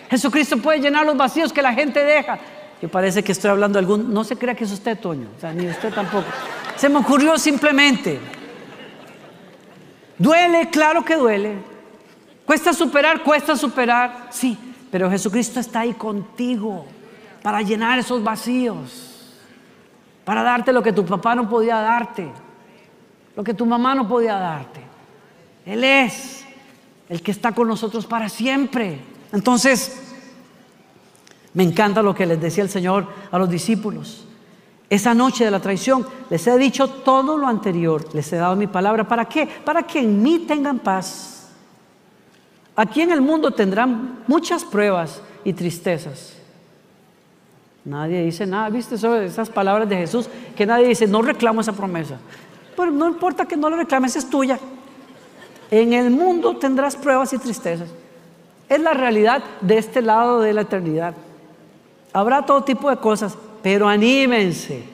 [0.10, 2.38] Jesucristo puede llenar los vacíos que la gente deja.
[2.82, 4.14] Yo parece que estoy hablando de algún...
[4.14, 5.30] No se crea que es usted, Toño.
[5.38, 6.26] O sea, ni usted tampoco.
[6.76, 8.20] Se me ocurrió simplemente.
[10.18, 11.60] Duele, claro que duele.
[12.46, 14.28] Cuesta superar, cuesta superar.
[14.32, 14.58] Sí,
[14.92, 16.88] pero Jesucristo está ahí contigo
[17.42, 19.34] para llenar esos vacíos.
[20.26, 22.30] Para darte lo que tu papá no podía darte.
[23.34, 24.85] Lo que tu mamá no podía darte.
[25.66, 26.46] Él es
[27.10, 29.00] el que está con nosotros para siempre.
[29.32, 30.02] Entonces,
[31.54, 34.26] me encanta lo que les decía el Señor a los discípulos.
[34.90, 38.68] Esa noche de la traición les he dicho todo lo anterior, les he dado mi
[38.68, 39.08] palabra.
[39.08, 39.48] ¿Para qué?
[39.48, 41.50] Para que en mí tengan paz.
[42.76, 46.34] Aquí en el mundo tendrán muchas pruebas y tristezas.
[47.86, 48.98] Nadie dice nada, ¿viste?
[48.98, 52.18] Sobre esas palabras de Jesús, que nadie dice, no reclamo esa promesa.
[52.76, 54.60] Pero no importa que no la reclames, es tuya.
[55.78, 57.90] En el mundo tendrás pruebas y tristezas.
[58.70, 61.14] Es la realidad de este lado de la eternidad.
[62.14, 64.86] Habrá todo tipo de cosas, pero anímense,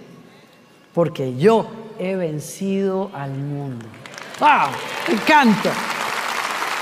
[0.92, 1.68] porque yo
[2.00, 3.86] he vencido al mundo.
[4.40, 4.72] ¡Wow!
[5.08, 5.72] Me encanta.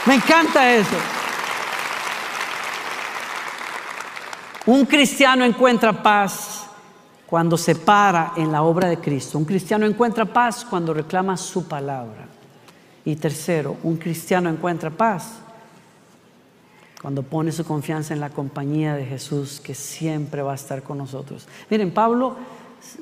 [0.05, 0.95] Me encanta eso.
[4.65, 6.67] Un cristiano encuentra paz
[7.25, 9.37] cuando se para en la obra de Cristo.
[9.37, 12.28] Un cristiano encuentra paz cuando reclama su palabra.
[13.05, 15.39] Y tercero, un cristiano encuentra paz
[17.01, 20.97] cuando pone su confianza en la compañía de Jesús que siempre va a estar con
[20.97, 21.47] nosotros.
[21.69, 22.35] Miren, Pablo,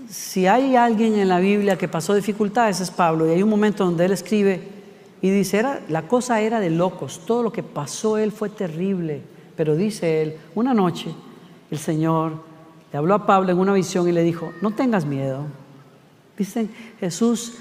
[0.10, 3.86] si hay alguien en la Biblia que pasó dificultades es Pablo y hay un momento
[3.86, 4.62] donde él escribe
[5.22, 9.22] y dice, era, la cosa era de locos, todo lo que pasó él fue terrible,
[9.56, 11.14] pero dice él, una noche
[11.72, 12.34] el Señor
[12.92, 15.46] le habló a Pablo en una visión y le dijo, no tengas miedo.
[16.38, 17.54] Dicen, Jesús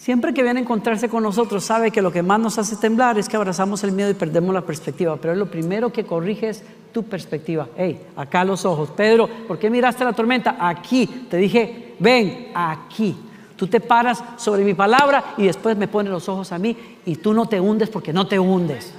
[0.00, 3.18] Siempre que viene a encontrarse con nosotros, sabe que lo que más nos hace temblar
[3.18, 5.18] es que abrazamos el miedo y perdemos la perspectiva.
[5.20, 7.68] Pero lo primero que corrige es tu perspectiva.
[7.76, 8.88] Hey, acá los ojos.
[8.96, 10.56] Pedro, ¿por qué miraste la tormenta?
[10.58, 11.06] Aquí.
[11.28, 13.14] Te dije, ven, aquí.
[13.56, 17.16] Tú te paras sobre mi palabra y después me pones los ojos a mí y
[17.16, 18.94] tú no te hundes porque no te hundes.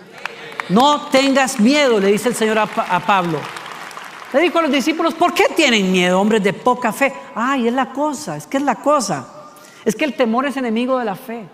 [0.69, 3.39] No tengas miedo, le dice el Señor a, Pablo.
[4.31, 7.11] Le dijo a los discípulos, ¿por qué tienen miedo, hombres de poca fe?
[7.33, 9.40] Ay, es la cosa, es que es la cosa.
[9.85, 11.45] Es que el temor es enemigo de la fe.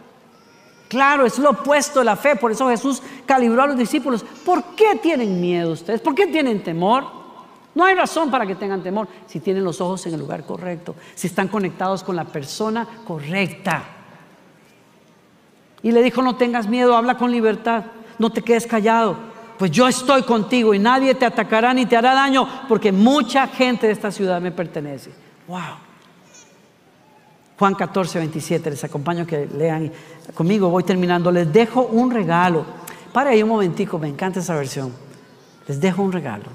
[0.87, 2.35] Claro, es lo opuesto de la fe.
[2.35, 4.23] Por eso Jesús calibró a los discípulos.
[4.45, 6.01] ¿Por qué tienen miedo ustedes?
[6.01, 7.05] ¿Por qué tienen temor?
[7.75, 10.95] No hay razón para que tengan temor si tienen los ojos en el lugar correcto,
[11.13, 13.83] si están conectados con la persona correcta.
[15.83, 17.83] Y le dijo, no tengas miedo, habla con libertad,
[18.17, 19.15] no te quedes callado,
[19.59, 23.85] pues yo estoy contigo y nadie te atacará ni te hará daño, porque mucha gente
[23.85, 25.11] de esta ciudad me pertenece.
[25.47, 25.86] Wow.
[27.57, 29.91] Juan 14, 27, les acompaño que lean
[30.35, 31.31] conmigo, voy terminando.
[31.31, 32.63] Les dejo un regalo.
[33.11, 34.93] Para ahí un momentico, me encanta esa versión.
[35.67, 36.45] Les dejo un regalo.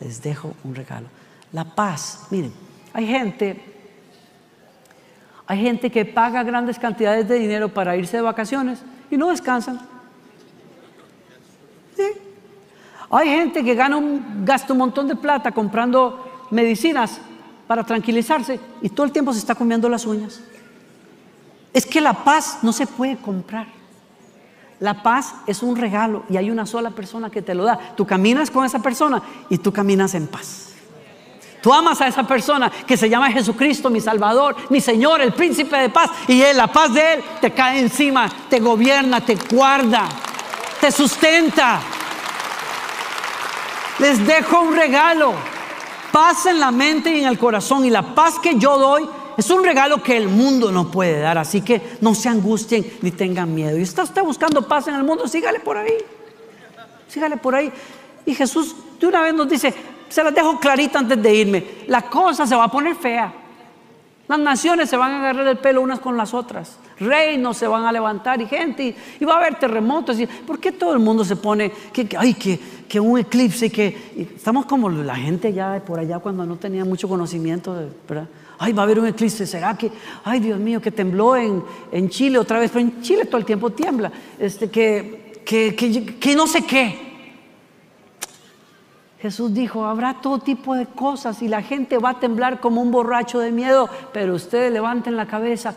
[0.00, 1.08] Les dejo un regalo.
[1.52, 2.26] La paz.
[2.30, 2.52] Miren,
[2.94, 3.62] hay gente,
[5.46, 9.78] hay gente que paga grandes cantidades de dinero para irse de vacaciones y no descansan.
[11.96, 12.04] ¿Sí?
[13.10, 17.20] Hay gente que gana un, gasta un montón de plata comprando medicinas
[17.70, 20.40] para tranquilizarse y todo el tiempo se está comiendo las uñas.
[21.72, 23.68] Es que la paz no se puede comprar.
[24.80, 27.78] La paz es un regalo y hay una sola persona que te lo da.
[27.96, 30.70] Tú caminas con esa persona y tú caminas en paz.
[31.62, 35.76] Tú amas a esa persona que se llama Jesucristo, mi Salvador, mi Señor, el príncipe
[35.76, 36.10] de paz.
[36.26, 40.08] Y él, la paz de Él te cae encima, te gobierna, te guarda,
[40.80, 41.80] te sustenta.
[44.00, 45.59] Les dejo un regalo
[46.12, 47.84] paz en la mente y en el corazón.
[47.84, 51.38] Y la paz que yo doy es un regalo que el mundo no puede dar.
[51.38, 53.78] Así que no se angustien ni tengan miedo.
[53.78, 55.94] Y está usted buscando paz en el mundo, sígale por ahí.
[57.08, 57.72] Sígale por ahí.
[58.26, 59.74] Y Jesús de una vez nos dice,
[60.08, 63.32] se las dejo clarita antes de irme, la cosa se va a poner fea.
[64.28, 66.76] Las naciones se van a agarrar el pelo unas con las otras.
[67.00, 70.20] Reinos se van a levantar y gente, y, va a haber terremotos.
[70.20, 73.70] Y, ¿Por qué todo el mundo se pone que, ay, que, que un eclipse?
[73.70, 77.74] que Estamos como la gente ya por allá cuando no tenía mucho conocimiento.
[77.74, 78.28] De, ¿verdad?
[78.58, 79.46] Ay, va a haber un eclipse.
[79.46, 79.90] ¿Será que,
[80.24, 82.70] ay, Dios mío, que tembló en, en Chile otra vez?
[82.70, 84.12] Pero en Chile todo el tiempo tiembla.
[84.38, 87.10] Este, que, que, que no sé qué.
[89.20, 92.90] Jesús dijo, habrá todo tipo de cosas y la gente va a temblar como un
[92.90, 95.74] borracho de miedo, pero ustedes levanten la cabeza,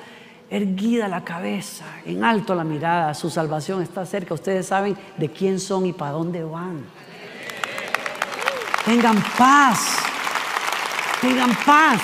[0.54, 5.60] erguida la cabeza, en alto la mirada, su salvación está cerca, ustedes saben de quién
[5.60, 6.86] son y para dónde van.
[8.86, 9.98] Tengan paz,
[11.22, 12.02] tengan paz.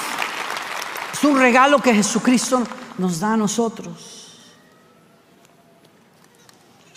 [1.13, 2.63] Es un regalo que Jesucristo
[2.97, 4.49] nos da a nosotros.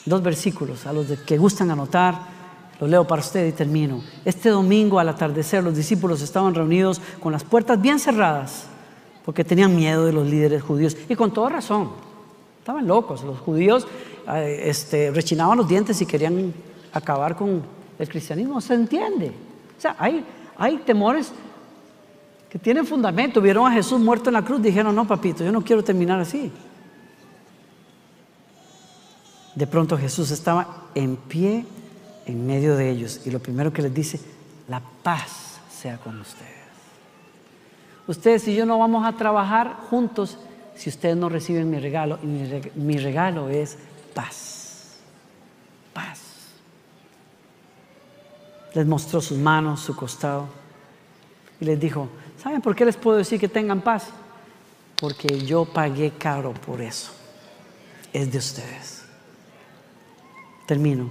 [0.06, 2.32] Dos versículos a los que gustan anotar.
[2.80, 4.02] Lo leo para usted y termino.
[4.24, 8.71] Este domingo al atardecer los discípulos estaban reunidos con las puertas bien cerradas
[9.24, 11.90] porque tenían miedo de los líderes judíos y con toda razón.
[12.58, 13.22] Estaban locos.
[13.24, 13.86] Los judíos
[14.36, 16.52] este, rechinaban los dientes y querían
[16.92, 17.62] acabar con
[17.98, 18.60] el cristianismo.
[18.60, 19.32] Se entiende.
[19.76, 20.24] O sea, hay,
[20.56, 21.32] hay temores
[22.48, 23.40] que tienen fundamento.
[23.40, 24.62] Vieron a Jesús muerto en la cruz.
[24.62, 26.52] Dijeron, no, papito, yo no quiero terminar así.
[29.54, 31.66] De pronto Jesús estaba en pie
[32.26, 34.20] en medio de ellos y lo primero que les dice,
[34.68, 36.61] la paz sea con ustedes.
[38.06, 40.38] Ustedes y yo no vamos a trabajar juntos
[40.74, 43.78] si ustedes no reciben mi regalo y mi, regalo es
[44.14, 44.96] paz.
[45.92, 46.20] Paz.
[48.74, 50.46] Les mostró sus manos, su costado
[51.60, 52.08] y les dijo,
[52.42, 54.08] ¿saben por qué les puedo decir que tengan paz?
[55.00, 57.12] Porque yo pagué caro por eso.
[58.12, 59.04] Es de ustedes.
[60.66, 61.10] Termino.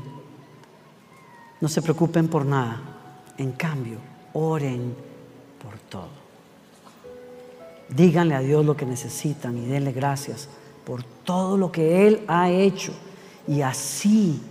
[1.60, 2.80] No se preocupen por nada.
[3.38, 3.98] En cambio,
[4.34, 4.96] oren
[5.62, 6.21] por todo.
[7.96, 10.48] Díganle a Dios lo que necesitan y denle gracias
[10.86, 12.94] por todo lo que Él ha hecho.
[13.48, 14.42] Y así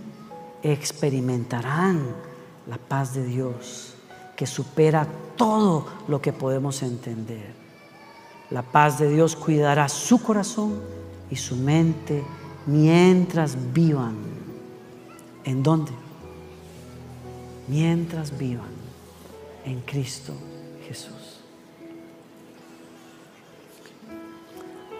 [0.63, 2.03] experimentarán
[2.67, 3.95] la paz de Dios
[4.35, 7.53] que supera todo lo que podemos entender.
[8.49, 10.79] La paz de Dios cuidará su corazón
[11.29, 12.23] y su mente
[12.67, 14.15] mientras vivan.
[15.43, 15.91] ¿En dónde?
[17.71, 18.73] mientras vivan
[19.65, 20.33] en Cristo
[20.87, 21.39] Jesús.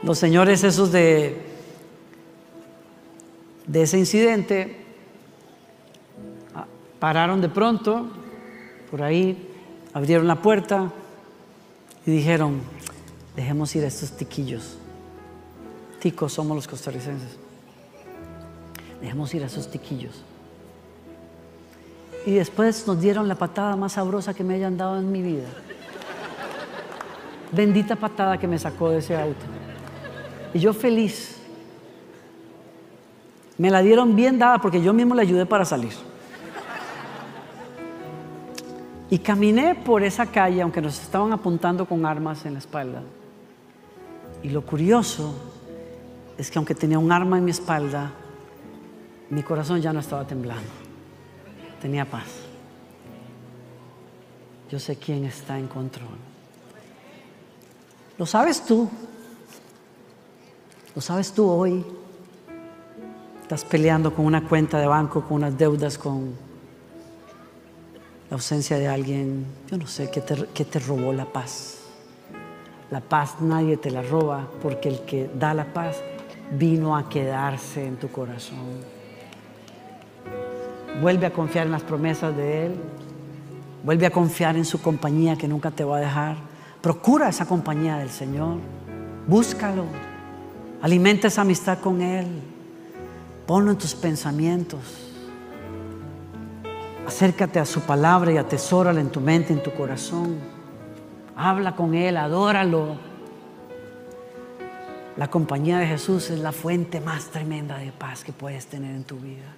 [0.04, 1.42] Los señores esos de,
[3.68, 4.78] de ese incidente
[6.56, 6.66] ah,
[7.00, 8.08] pararon de pronto,
[8.90, 9.48] por ahí
[9.94, 10.92] abrieron la puerta
[12.06, 12.62] y dijeron,
[13.36, 14.78] dejemos ir a estos tiquillos.
[16.00, 17.38] Ticos somos los costarricenses.
[19.02, 20.24] Dejemos ir a esos tiquillos.
[22.26, 25.48] Y después nos dieron la patada más sabrosa que me hayan dado en mi vida.
[27.52, 29.61] Bendita patada que me sacó de ese auto.
[30.54, 31.38] Y yo feliz.
[33.58, 35.94] Me la dieron bien dada porque yo mismo le ayudé para salir.
[39.10, 43.04] Y caminé por esa calle, aunque nos estaban apuntando con armas en la espalda.
[44.42, 45.36] Y lo curioso
[46.38, 48.12] es que aunque tenía un arma en mi espalda,
[49.30, 50.70] mi corazón ya no estaba temblando.
[51.82, 52.28] Tenía paz.
[54.72, 56.18] Yo sé quién está en control.
[58.18, 58.90] ¿Lo sabes tú?
[60.94, 61.86] ¿Lo sabes tú hoy?
[63.42, 66.34] Estás peleando con una cuenta de banco, con unas deudas, con
[68.30, 71.78] la ausencia de alguien, yo no sé, qué te, te robó la paz.
[72.90, 76.02] La paz nadie te la roba porque el que da la paz
[76.58, 78.58] vino a quedarse en tu corazón.
[81.02, 82.76] Vuelve a confiar en las promesas de Él.
[83.84, 86.36] Vuelve a confiar en su compañía que nunca te va a dejar.
[86.82, 88.58] Procura esa compañía del Señor.
[89.26, 90.11] Búscalo.
[90.82, 92.28] Alimenta esa amistad con Él.
[93.46, 94.80] Ponlo en tus pensamientos.
[97.06, 100.38] Acércate a su palabra y atesórala en tu mente, en tu corazón.
[101.36, 102.96] Habla con Él, adóralo.
[105.18, 109.04] La compañía de Jesús es la fuente más tremenda de paz que puedes tener en
[109.04, 109.56] tu vida.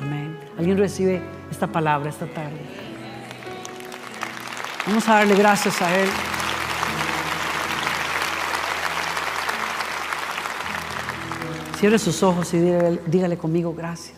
[0.00, 0.38] Amén.
[0.58, 2.60] ¿Alguien recibe esta palabra esta tarde?
[4.86, 6.08] Vamos a darle gracias a Él.
[11.82, 14.14] Cierre sus ojos y dígale, conmigo gracias.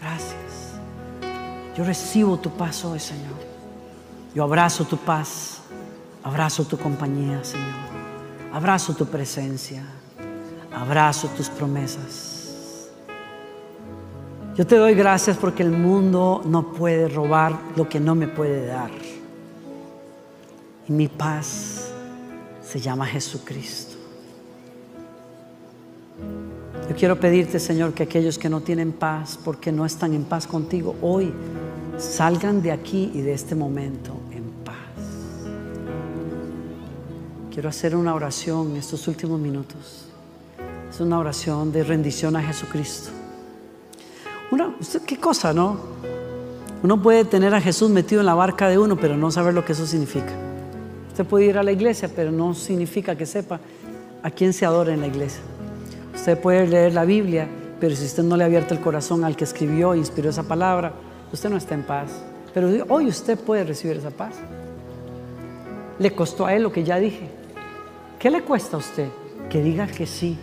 [0.00, 0.78] Gracias.
[1.76, 3.34] Yo recibo tu paz hoy, Señor.
[4.32, 5.58] Yo abrazo tu paz,
[6.22, 7.66] abrazo tu compañía, Señor.
[8.52, 9.82] Abrazo tu presencia,
[10.72, 12.90] abrazo tus promesas.
[14.54, 18.66] Yo te doy gracias porque el mundo no puede robar lo que no me puede
[18.66, 18.92] dar.
[20.86, 21.88] Y mi paz
[22.62, 23.95] se llama Jesucristo.
[26.88, 30.46] Yo quiero pedirte, Señor, que aquellos que no tienen paz porque no están en paz
[30.46, 31.32] contigo, hoy
[31.98, 34.76] salgan de aquí y de este momento en paz.
[37.52, 40.06] Quiero hacer una oración en estos últimos minutos.
[40.88, 43.10] Es una oración de rendición a Jesucristo.
[44.52, 45.78] Una, ¿Qué cosa, no?
[46.82, 49.64] Uno puede tener a Jesús metido en la barca de uno, pero no saber lo
[49.64, 50.32] que eso significa.
[51.08, 53.58] Usted puede ir a la iglesia, pero no significa que sepa
[54.22, 55.40] a quién se adora en la iglesia.
[56.16, 57.46] Usted puede leer la Biblia,
[57.78, 60.42] pero si usted no le ha abierto el corazón al que escribió e inspiró esa
[60.42, 60.92] palabra,
[61.30, 62.10] usted no está en paz.
[62.54, 64.34] Pero hoy usted puede recibir esa paz.
[65.98, 67.28] Le costó a él lo que ya dije.
[68.18, 69.08] ¿Qué le cuesta a usted?
[69.50, 70.38] Que diga que sí,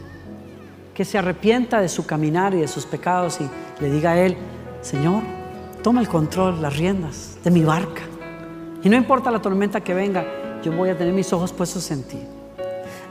[0.93, 3.49] que se arrepienta de su caminar y de sus pecados y
[3.81, 4.37] le diga a él,
[4.81, 5.23] Señor,
[5.81, 8.03] toma el control, las riendas de mi barca.
[8.83, 10.23] Y no importa la tormenta que venga,
[10.63, 12.19] yo voy a tener mis ojos puestos en ti.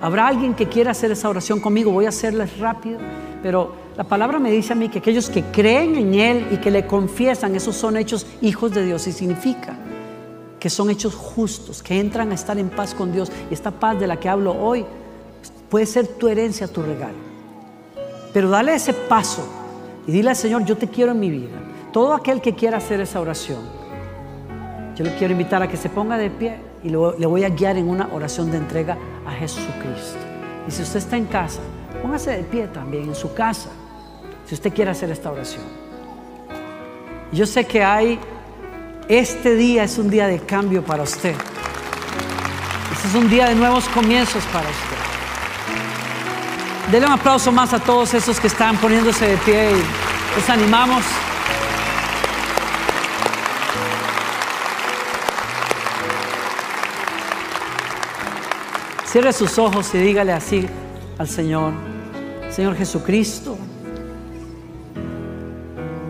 [0.03, 2.99] Habrá alguien que quiera hacer esa oración conmigo, voy a hacerles rápido,
[3.41, 6.73] pero la palabra me dice a mí que aquellos que creen en Él y que
[6.73, 9.77] le confiesan, esos son hechos hijos de Dios y significa
[10.59, 13.31] que son hechos justos, que entran a estar en paz con Dios.
[13.49, 14.85] Y esta paz de la que hablo hoy
[15.71, 17.19] puede ser tu herencia, tu regalo.
[18.33, 19.47] Pero dale ese paso
[20.05, 21.57] y dile al Señor, yo te quiero en mi vida.
[21.93, 23.61] Todo aquel que quiera hacer esa oración,
[24.97, 27.77] yo le quiero invitar a que se ponga de pie y le voy a guiar
[27.77, 30.19] en una oración de entrega a Jesucristo.
[30.67, 31.61] Y si usted está en casa,
[32.01, 33.71] póngase de pie también en su casa
[34.47, 35.65] si usted quiere hacer esta oración.
[37.33, 38.19] Yo sé que hay,
[39.09, 41.35] este día es un día de cambio para usted.
[42.93, 44.97] Este es un día de nuevos comienzos para usted.
[46.91, 51.03] Denle un aplauso más a todos esos que están poniéndose de pie y les animamos.
[59.13, 60.67] Cierre sus ojos y dígale así
[61.19, 61.75] al Señor,
[62.49, 63.59] Señor Jesucristo,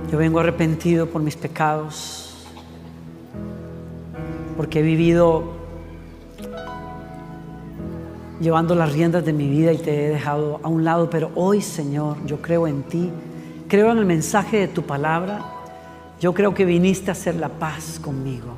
[0.09, 2.47] yo vengo arrepentido por mis pecados,
[4.57, 5.43] porque he vivido
[8.41, 11.61] llevando las riendas de mi vida y te he dejado a un lado, pero hoy
[11.61, 13.11] Señor, yo creo en ti,
[13.67, 15.45] creo en el mensaje de tu palabra,
[16.21, 18.55] yo creo que viniste a hacer la paz conmigo,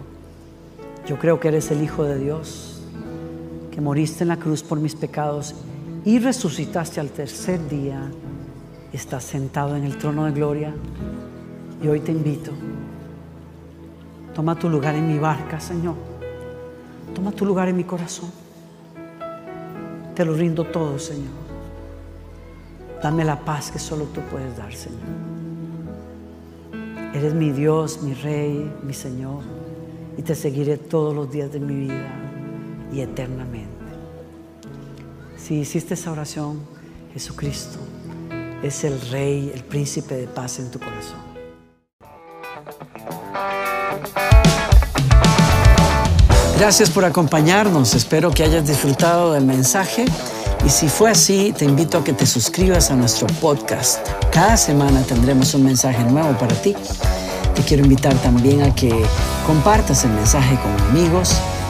[1.06, 2.73] yo creo que eres el Hijo de Dios,
[3.74, 5.52] que moriste en la cruz por mis pecados
[6.04, 8.08] y resucitaste al tercer día,
[8.92, 10.72] estás sentado en el trono de gloria
[11.82, 12.52] y hoy te invito.
[14.32, 15.96] Toma tu lugar en mi barca, Señor.
[17.16, 18.30] Toma tu lugar en mi corazón.
[20.14, 21.34] Te lo rindo todo, Señor.
[23.02, 25.00] Dame la paz que solo tú puedes dar, Señor.
[27.12, 29.42] Eres mi Dios, mi Rey, mi Señor.
[30.16, 32.23] Y te seguiré todos los días de mi vida
[33.00, 33.84] eternamente.
[35.36, 36.60] Si hiciste esa oración,
[37.12, 37.78] Jesucristo,
[38.62, 41.18] es el Rey, el príncipe de paz en tu corazón.
[46.58, 47.94] Gracias por acompañarnos.
[47.94, 50.06] Espero que hayas disfrutado del mensaje.
[50.64, 53.98] Y si fue así, te invito a que te suscribas a nuestro podcast.
[54.32, 56.74] Cada semana tendremos un mensaje nuevo para ti.
[57.54, 59.04] Te quiero invitar también a que
[59.46, 61.36] compartas el mensaje con amigos